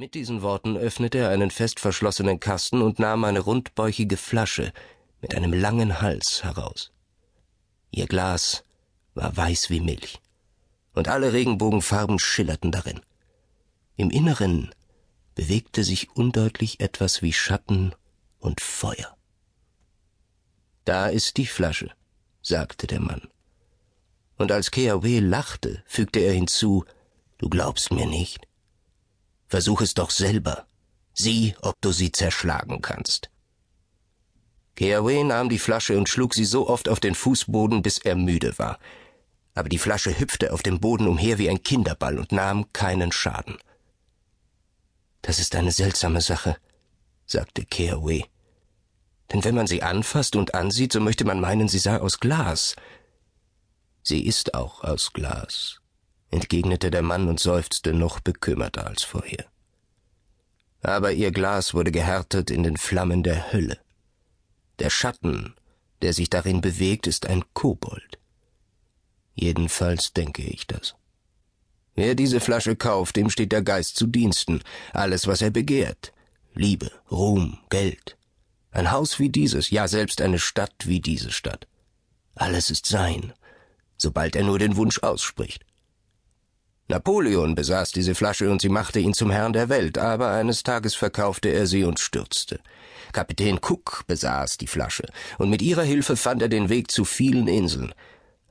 Mit 0.00 0.14
diesen 0.14 0.42
Worten 0.42 0.76
öffnete 0.76 1.18
er 1.18 1.30
einen 1.30 1.50
fest 1.50 1.80
verschlossenen 1.80 2.38
Kasten 2.38 2.82
und 2.82 3.00
nahm 3.00 3.24
eine 3.24 3.40
rundbäuchige 3.40 4.16
Flasche 4.16 4.72
mit 5.20 5.34
einem 5.34 5.52
langen 5.52 6.00
Hals 6.00 6.44
heraus. 6.44 6.92
Ihr 7.90 8.06
Glas 8.06 8.62
war 9.14 9.36
weiß 9.36 9.70
wie 9.70 9.80
Milch, 9.80 10.20
und 10.94 11.08
alle 11.08 11.32
Regenbogenfarben 11.32 12.20
schillerten 12.20 12.70
darin. 12.70 13.00
Im 13.96 14.10
Inneren 14.10 14.72
bewegte 15.34 15.82
sich 15.82 16.14
undeutlich 16.14 16.78
etwas 16.78 17.20
wie 17.20 17.32
Schatten 17.32 17.92
und 18.38 18.60
Feuer. 18.60 19.16
Da 20.84 21.08
ist 21.08 21.38
die 21.38 21.46
Flasche, 21.46 21.90
sagte 22.40 22.86
der 22.86 23.00
Mann. 23.00 23.26
Und 24.36 24.52
als 24.52 24.70
Keawe 24.70 25.18
lachte, 25.18 25.82
fügte 25.86 26.20
er 26.20 26.34
hinzu, 26.34 26.84
Du 27.38 27.48
glaubst 27.48 27.90
mir 27.90 28.06
nicht? 28.06 28.47
Versuch 29.48 29.80
es 29.80 29.94
doch 29.94 30.10
selber. 30.10 30.66
Sieh, 31.14 31.56
ob 31.62 31.80
du 31.80 31.90
sie 31.90 32.12
zerschlagen 32.12 32.80
kannst. 32.82 33.30
Keawe 34.76 35.24
nahm 35.24 35.48
die 35.48 35.58
Flasche 35.58 35.98
und 35.98 36.08
schlug 36.08 36.34
sie 36.34 36.44
so 36.44 36.68
oft 36.68 36.88
auf 36.88 37.00
den 37.00 37.16
Fußboden, 37.16 37.82
bis 37.82 37.98
er 37.98 38.14
müde 38.14 38.56
war. 38.58 38.78
Aber 39.54 39.68
die 39.68 39.78
Flasche 39.78 40.16
hüpfte 40.16 40.52
auf 40.52 40.62
dem 40.62 40.78
Boden 40.78 41.08
umher 41.08 41.38
wie 41.38 41.50
ein 41.50 41.64
Kinderball 41.64 42.18
und 42.18 42.30
nahm 42.30 42.72
keinen 42.72 43.10
Schaden. 43.10 43.58
Das 45.22 45.40
ist 45.40 45.56
eine 45.56 45.72
seltsame 45.72 46.20
Sache, 46.20 46.56
sagte 47.26 47.64
Keawe. 47.64 48.22
Denn 49.32 49.44
wenn 49.44 49.56
man 49.56 49.66
sie 49.66 49.82
anfasst 49.82 50.36
und 50.36 50.54
ansieht, 50.54 50.92
so 50.92 51.00
möchte 51.00 51.24
man 51.24 51.40
meinen, 51.40 51.68
sie 51.68 51.80
sei 51.80 52.00
aus 52.00 52.20
Glas. 52.20 52.76
Sie 54.02 54.24
ist 54.24 54.54
auch 54.54 54.84
aus 54.84 55.12
Glas, 55.12 55.80
entgegnete 56.30 56.90
der 56.90 57.02
Mann 57.02 57.28
und 57.28 57.40
seufzte 57.40 57.92
noch 57.92 58.20
bekümmerter 58.20 58.86
als 58.86 59.02
vorher. 59.02 59.46
Aber 60.82 61.12
ihr 61.12 61.32
Glas 61.32 61.74
wurde 61.74 61.90
gehärtet 61.90 62.50
in 62.50 62.62
den 62.62 62.76
Flammen 62.76 63.22
der 63.22 63.52
Hölle. 63.52 63.78
Der 64.78 64.90
Schatten, 64.90 65.54
der 66.02 66.12
sich 66.12 66.30
darin 66.30 66.60
bewegt, 66.60 67.06
ist 67.06 67.26
ein 67.26 67.44
Kobold. 67.52 68.18
Jedenfalls 69.34 70.12
denke 70.12 70.42
ich 70.42 70.66
das. 70.66 70.94
Wer 71.94 72.14
diese 72.14 72.38
Flasche 72.38 72.76
kauft, 72.76 73.16
dem 73.16 73.28
steht 73.28 73.50
der 73.50 73.62
Geist 73.62 73.96
zu 73.96 74.06
Diensten, 74.06 74.62
alles, 74.92 75.26
was 75.26 75.42
er 75.42 75.50
begehrt. 75.50 76.12
Liebe, 76.54 76.92
Ruhm, 77.10 77.58
Geld. 77.70 78.16
Ein 78.70 78.92
Haus 78.92 79.18
wie 79.18 79.30
dieses, 79.30 79.70
ja 79.70 79.88
selbst 79.88 80.20
eine 80.20 80.38
Stadt 80.38 80.86
wie 80.86 81.00
diese 81.00 81.32
Stadt. 81.32 81.66
Alles 82.34 82.70
ist 82.70 82.86
sein, 82.86 83.32
sobald 83.96 84.36
er 84.36 84.44
nur 84.44 84.60
den 84.60 84.76
Wunsch 84.76 85.00
ausspricht. 85.00 85.64
Napoleon 86.88 87.54
besaß 87.54 87.92
diese 87.92 88.14
Flasche 88.14 88.50
und 88.50 88.62
sie 88.62 88.70
machte 88.70 88.98
ihn 88.98 89.12
zum 89.12 89.30
Herrn 89.30 89.52
der 89.52 89.68
Welt, 89.68 89.98
aber 89.98 90.30
eines 90.30 90.62
Tages 90.62 90.94
verkaufte 90.94 91.50
er 91.50 91.66
sie 91.66 91.84
und 91.84 92.00
stürzte. 92.00 92.60
Kapitän 93.12 93.58
Cook 93.58 94.04
besaß 94.06 94.56
die 94.56 94.66
Flasche, 94.66 95.06
und 95.36 95.50
mit 95.50 95.60
ihrer 95.60 95.82
Hilfe 95.82 96.16
fand 96.16 96.40
er 96.40 96.48
den 96.48 96.70
Weg 96.70 96.90
zu 96.90 97.04
vielen 97.04 97.46
Inseln. 97.46 97.92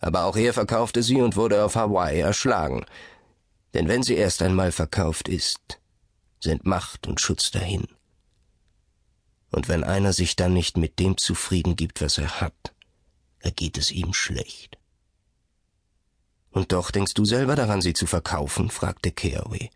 Aber 0.00 0.24
auch 0.24 0.36
er 0.36 0.52
verkaufte 0.52 1.04
sie 1.04 1.22
und 1.22 1.36
wurde 1.36 1.64
auf 1.64 1.76
Hawaii 1.76 2.20
erschlagen. 2.20 2.84
Denn 3.72 3.86
wenn 3.86 4.02
sie 4.02 4.14
erst 4.14 4.42
einmal 4.42 4.72
verkauft 4.72 5.28
ist, 5.28 5.80
sind 6.40 6.66
Macht 6.66 7.06
und 7.06 7.20
Schutz 7.20 7.52
dahin. 7.52 7.86
Und 9.50 9.68
wenn 9.68 9.84
einer 9.84 10.12
sich 10.12 10.34
dann 10.34 10.52
nicht 10.52 10.76
mit 10.76 10.98
dem 10.98 11.16
zufrieden 11.16 11.76
gibt, 11.76 12.02
was 12.02 12.18
er 12.18 12.40
hat, 12.40 12.74
ergeht 13.38 13.78
es 13.78 13.92
ihm 13.92 14.12
schlecht. 14.12 14.76
Und 16.54 16.70
doch 16.70 16.92
denkst 16.92 17.14
du 17.14 17.24
selber 17.24 17.56
daran, 17.56 17.82
sie 17.82 17.94
zu 17.94 18.06
verkaufen? 18.06 18.70
fragte 18.70 19.10
Keawe. 19.10 19.68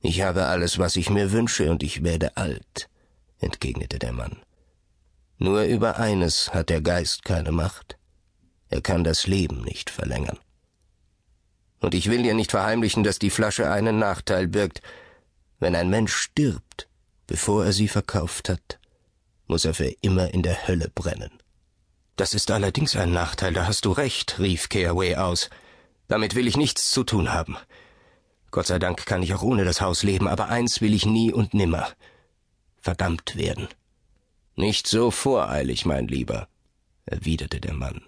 Ich 0.00 0.22
habe 0.22 0.46
alles, 0.46 0.80
was 0.80 0.96
ich 0.96 1.10
mir 1.10 1.30
wünsche, 1.30 1.70
und 1.70 1.84
ich 1.84 2.02
werde 2.02 2.36
alt, 2.36 2.88
entgegnete 3.38 4.00
der 4.00 4.12
Mann. 4.12 4.36
Nur 5.38 5.62
über 5.62 5.96
eines 5.98 6.52
hat 6.52 6.70
der 6.70 6.80
Geist 6.80 7.24
keine 7.24 7.52
Macht. 7.52 7.96
Er 8.68 8.80
kann 8.80 9.04
das 9.04 9.28
Leben 9.28 9.62
nicht 9.62 9.90
verlängern. 9.90 10.38
Und 11.78 11.94
ich 11.94 12.10
will 12.10 12.24
dir 12.24 12.34
nicht 12.34 12.50
verheimlichen, 12.50 13.04
dass 13.04 13.20
die 13.20 13.30
Flasche 13.30 13.70
einen 13.70 14.00
Nachteil 14.00 14.48
birgt. 14.48 14.82
Wenn 15.60 15.76
ein 15.76 15.88
Mensch 15.88 16.16
stirbt, 16.16 16.88
bevor 17.28 17.64
er 17.64 17.72
sie 17.72 17.86
verkauft 17.86 18.48
hat, 18.48 18.80
muss 19.46 19.64
er 19.64 19.74
für 19.74 19.94
immer 20.00 20.34
in 20.34 20.42
der 20.42 20.66
Hölle 20.66 20.90
brennen. 20.92 21.30
Das 22.18 22.34
ist 22.34 22.50
allerdings 22.50 22.96
ein 22.96 23.12
Nachteil, 23.12 23.52
da 23.52 23.68
hast 23.68 23.84
du 23.84 23.92
recht, 23.92 24.40
rief 24.40 24.68
Keaway 24.68 25.14
aus. 25.14 25.50
Damit 26.08 26.34
will 26.34 26.48
ich 26.48 26.56
nichts 26.56 26.90
zu 26.90 27.04
tun 27.04 27.32
haben. 27.32 27.56
Gott 28.50 28.66
sei 28.66 28.80
Dank 28.80 29.06
kann 29.06 29.22
ich 29.22 29.34
auch 29.34 29.42
ohne 29.42 29.64
das 29.64 29.80
Haus 29.80 30.02
leben, 30.02 30.26
aber 30.26 30.48
eins 30.48 30.80
will 30.80 30.94
ich 30.94 31.06
nie 31.06 31.32
und 31.32 31.54
nimmer. 31.54 31.86
Verdammt 32.80 33.36
werden. 33.36 33.68
Nicht 34.56 34.88
so 34.88 35.12
voreilig, 35.12 35.86
mein 35.86 36.08
Lieber, 36.08 36.48
erwiderte 37.06 37.60
der 37.60 37.74
Mann. 37.74 38.02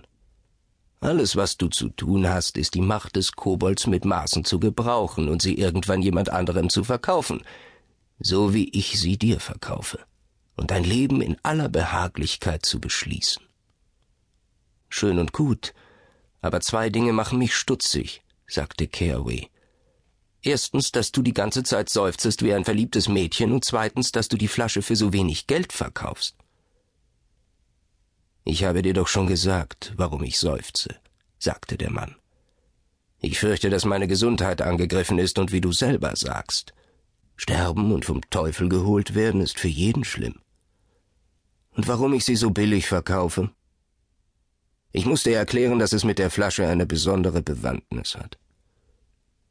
Alles, 0.99 1.37
was 1.37 1.57
du 1.57 1.69
zu 1.69 1.89
tun 1.91 2.29
hast, 2.29 2.59
ist 2.59 2.75
die 2.75 2.81
Macht 2.81 3.15
des 3.15 3.37
Kobolds 3.37 3.87
mit 3.87 4.05
Maßen 4.05 4.45
zu 4.45 4.59
gebrauchen 4.59 5.29
und 5.29 5.41
sie 5.41 5.55
irgendwann 5.55 6.03
jemand 6.03 6.31
anderem 6.31 6.69
zu 6.69 6.83
verkaufen, 6.83 7.45
so 8.19 8.53
wie 8.53 8.71
ich 8.71 8.99
sie 8.99 9.19
dir 9.19 9.39
verkaufe, 9.39 10.01
und 10.57 10.73
dein 10.73 10.83
Leben 10.83 11.23
in 11.23 11.37
aller 11.45 11.69
Behaglichkeit 11.69 12.67
zu 12.67 12.81
beschließen. 12.81 13.50
Schön 14.91 15.19
und 15.19 15.33
gut, 15.33 15.73
aber 16.43 16.61
zwei 16.61 16.91
Dinge 16.91 17.13
machen 17.13 17.39
mich 17.39 17.55
stutzig, 17.55 18.23
sagte 18.47 18.89
Caraway. 18.89 19.49
Erstens, 20.43 20.91
dass 20.91 21.13
du 21.13 21.23
die 21.23 21.33
ganze 21.33 21.63
Zeit 21.63 21.89
seufzest 21.89 22.43
wie 22.43 22.53
ein 22.53 22.65
verliebtes 22.65 23.09
Mädchen 23.09 23.53
und 23.53 23.65
zweitens, 23.65 24.11
dass 24.11 24.29
du 24.29 24.37
die 24.37 24.49
Flasche 24.49 24.83
für 24.83 24.97
so 24.97 25.13
wenig 25.13 25.47
Geld 25.47 25.73
verkaufst. 25.73 26.37
Ich 28.45 28.65
habe 28.65 28.83
dir 28.83 28.95
doch 28.95 29.07
schon 29.07 29.27
gesagt, 29.27 29.93
warum 29.97 30.25
ich 30.25 30.39
seufze, 30.39 30.97
sagte 31.39 31.77
der 31.77 31.91
Mann. 31.91 32.17
Ich 33.19 33.39
fürchte, 33.39 33.71
dass 33.71 33.85
meine 33.85 34.09
Gesundheit 34.09 34.61
angegriffen 34.63 35.19
ist 35.19 35.39
und 35.39 35.53
wie 35.53 35.61
du 35.61 35.73
selber 35.73 36.17
sagst, 36.17 36.73
sterben 37.37 37.93
und 37.93 38.07
vom 38.07 38.23
Teufel 38.31 38.69
geholt 38.69 39.15
werden 39.15 39.41
ist 39.41 39.61
für 39.61 39.69
jeden 39.69 40.05
schlimm. 40.05 40.41
Und 41.77 41.87
warum 41.87 42.15
ich 42.15 42.25
sie 42.25 42.37
so 42.37 42.51
billig 42.51 42.87
verkaufe? 42.87 43.51
Ich 44.93 45.07
musste 45.07 45.33
erklären, 45.33 45.79
dass 45.79 45.93
es 45.93 46.05
mit 46.05 46.19
der 46.19 46.31
Flasche 46.31 46.67
eine 46.67 46.87
besondere 46.87 47.43
Bewandtnis 47.43 48.17
hat. 48.17 48.39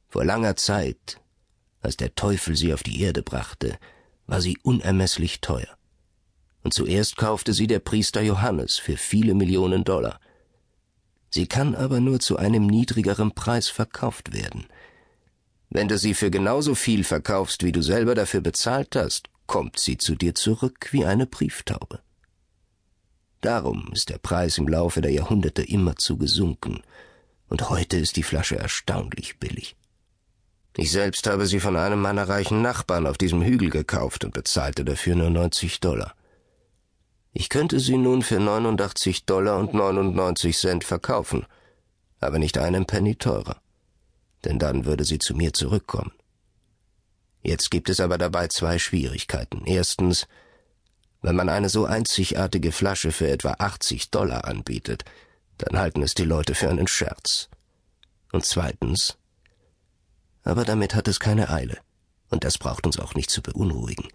Vor 0.10 0.26
langer 0.26 0.56
Zeit, 0.56 1.22
als 1.82 1.96
der 1.96 2.14
Teufel 2.16 2.56
sie 2.56 2.74
auf 2.74 2.84
die 2.84 3.02
Erde 3.02 3.24
brachte, 3.24 3.78
war 4.28 4.42
sie 4.42 4.58
unermesslich 4.64 5.40
teuer. 5.40 5.78
Und 6.62 6.74
zuerst 6.74 7.16
kaufte 7.16 7.54
sie 7.54 7.68
der 7.68 7.80
Priester 7.80 8.22
Johannes 8.22 8.78
für 8.78 8.98
viele 8.98 9.34
Millionen 9.34 9.86
Dollar. 9.86 10.20
Sie 11.30 11.48
kann 11.48 11.74
aber 11.74 12.00
nur 12.02 12.20
zu 12.20 12.38
einem 12.38 12.68
niedrigeren 12.68 13.34
Preis 13.34 13.70
verkauft 13.70 14.34
werden. 14.34 14.68
Wenn 15.70 15.88
du 15.88 15.98
sie 15.98 16.16
für 16.16 16.32
genauso 16.32 16.76
viel 16.76 17.04
verkaufst, 17.04 17.64
wie 17.64 17.72
du 17.72 17.82
selber 17.82 18.16
dafür 18.16 18.42
bezahlt 18.42 18.96
hast, 18.96 19.30
kommt 19.46 19.80
sie 19.80 19.98
zu 19.98 20.16
dir 20.16 20.36
zurück 20.36 20.90
wie 20.92 21.06
eine 21.06 21.28
Brieftaube. 21.28 22.02
Darum 23.42 23.90
ist 23.94 24.10
der 24.10 24.18
Preis 24.18 24.58
im 24.58 24.68
Laufe 24.68 25.02
der 25.02 25.12
Jahrhunderte 25.12 25.64
immerzu 25.64 26.18
gesunken, 26.18 26.82
und 27.48 27.70
heute 27.70 27.98
ist 27.98 28.16
die 28.16 28.24
Flasche 28.24 28.58
erstaunlich 28.58 29.40
billig. 29.40 29.76
Ich 30.78 30.92
selbst 30.92 31.26
habe 31.26 31.48
sie 31.48 31.60
von 31.60 31.76
einem 31.76 32.00
meiner 32.02 32.30
reichen 32.30 32.62
Nachbarn 32.62 33.08
auf 33.08 33.18
diesem 33.18 33.42
Hügel 33.42 33.70
gekauft 33.70 34.24
und 34.24 34.34
bezahlte 34.34 34.86
dafür 34.86 35.16
nur 35.16 35.30
90 35.30 35.80
Dollar. 35.80 36.14
Ich 37.34 37.50
könnte 37.50 37.80
sie 37.80 37.98
nun 37.98 38.22
für 38.22 38.40
89 38.40 39.26
Dollar 39.26 39.58
und 39.58 39.74
99 39.74 40.58
Cent 40.58 40.84
verkaufen, 40.84 41.46
aber 42.20 42.40
nicht 42.40 42.58
einen 42.58 42.86
Penny 42.86 43.16
teurer, 43.16 43.62
denn 44.46 44.60
dann 44.60 44.86
würde 44.86 45.06
sie 45.06 45.20
zu 45.20 45.36
mir 45.36 45.54
zurückkommen. 45.54 46.12
Jetzt 47.42 47.72
gibt 47.72 47.90
es 47.90 48.00
aber 48.00 48.18
dabei 48.18 48.48
zwei 48.48 48.80
Schwierigkeiten. 48.80 49.64
Erstens, 49.66 50.28
wenn 51.22 51.36
man 51.36 51.50
eine 51.50 51.70
so 51.70 51.86
einzigartige 51.86 52.72
Flasche 52.72 53.12
für 53.12 53.30
etwa 53.30 53.56
80 53.60 54.10
Dollar 54.12 54.46
anbietet, 54.46 55.04
dann 55.58 55.78
halten 55.78 56.02
es 56.02 56.14
die 56.14 56.24
Leute 56.24 56.56
für 56.56 56.70
einen 56.70 56.88
Scherz. 56.88 57.50
Und 58.32 58.46
zweitens, 58.46 59.18
aber 60.44 60.64
damit 60.64 60.96
hat 60.96 61.08
es 61.08 61.20
keine 61.20 61.50
Eile, 61.50 61.78
und 62.30 62.44
das 62.44 62.58
braucht 62.58 62.86
uns 62.86 63.00
auch 63.00 63.16
nicht 63.16 63.30
zu 63.30 63.42
beunruhigen. 63.42 64.08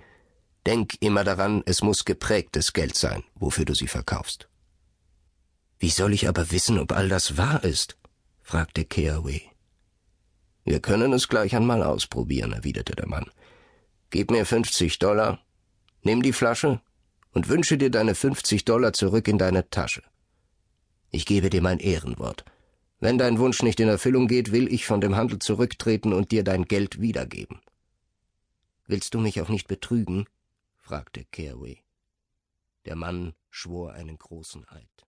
Denk 0.67 0.95
immer 1.01 1.25
daran, 1.25 1.62
es 1.67 1.83
muss 1.83 2.06
geprägtes 2.06 2.73
Geld 2.73 2.97
sein, 2.97 3.23
wofür 3.35 3.67
du 3.67 3.75
sie 3.75 3.89
verkaufst. 3.89 4.49
Wie 5.79 5.91
soll 5.91 6.15
ich 6.15 6.27
aber 6.29 6.51
wissen, 6.51 6.79
ob 6.79 6.93
all 6.93 7.09
das 7.09 7.37
wahr 7.37 7.62
ist? 7.65 7.99
fragte 8.41 8.85
Keawe. 8.85 9.41
Wir 10.65 10.81
können 10.81 11.12
es 11.12 11.29
gleich 11.29 11.55
einmal 11.55 11.83
ausprobieren, 11.83 12.53
erwiderte 12.53 12.95
der 12.95 13.09
Mann. 13.09 13.31
Gib 14.09 14.31
mir 14.31 14.47
fünfzig 14.47 14.99
Dollar, 14.99 15.45
nimm 16.03 16.23
die 16.23 16.33
Flasche 16.33 16.81
und 17.34 17.48
wünsche 17.48 17.76
dir 17.76 17.90
deine 17.90 18.14
50 18.14 18.64
Dollar 18.64 18.92
zurück 18.92 19.28
in 19.28 19.38
deine 19.38 19.69
Tasche. 19.69 20.02
Ich 21.10 21.26
gebe 21.26 21.50
dir 21.50 21.60
mein 21.60 21.81
Ehrenwort. 21.81 22.44
Wenn 23.00 23.19
dein 23.19 23.38
Wunsch 23.38 23.62
nicht 23.62 23.81
in 23.81 23.88
Erfüllung 23.88 24.28
geht, 24.28 24.52
will 24.52 24.72
ich 24.72 24.86
von 24.86 25.00
dem 25.00 25.16
Handel 25.16 25.40
zurücktreten 25.40 26.12
und 26.12 26.31
dir 26.31 26.44
dein 26.44 26.64
Geld 26.64 27.00
wiedergeben. 27.00 27.60
Willst 28.86 29.14
du 29.14 29.20
mich 29.20 29.40
auch 29.40 29.48
nicht 29.48 29.69
betrügen? 29.69 30.26
fragte 30.78 31.25
Careway. 31.31 31.82
Der 32.86 32.96
Mann 32.96 33.34
schwor 33.50 33.92
einen 33.92 34.16
großen 34.16 34.66
Eid. 34.69 35.04